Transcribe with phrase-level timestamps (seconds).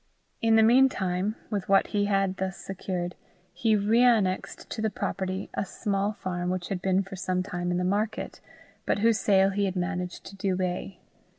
[0.41, 3.13] In the mean time, with what he had thus secured,
[3.53, 7.77] he reannexed to the property a small farm which had been for some time in
[7.77, 8.41] the market,
[8.87, 10.97] but whose sale he had managed to delay.